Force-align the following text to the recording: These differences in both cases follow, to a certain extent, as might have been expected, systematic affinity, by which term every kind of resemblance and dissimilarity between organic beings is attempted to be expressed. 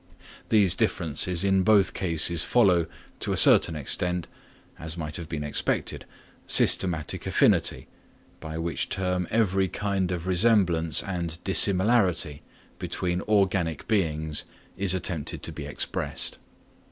These 0.49 0.73
differences 0.73 1.43
in 1.43 1.61
both 1.61 1.93
cases 1.93 2.43
follow, 2.43 2.87
to 3.19 3.33
a 3.33 3.37
certain 3.37 3.75
extent, 3.75 4.25
as 4.79 4.97
might 4.97 5.15
have 5.15 5.29
been 5.29 5.43
expected, 5.43 6.05
systematic 6.47 7.27
affinity, 7.27 7.87
by 8.39 8.57
which 8.57 8.89
term 8.89 9.27
every 9.29 9.67
kind 9.67 10.11
of 10.11 10.25
resemblance 10.25 11.03
and 11.03 11.37
dissimilarity 11.43 12.41
between 12.79 13.21
organic 13.27 13.87
beings 13.87 14.43
is 14.75 14.95
attempted 14.95 15.43
to 15.43 15.51
be 15.51 15.67
expressed. 15.67 16.39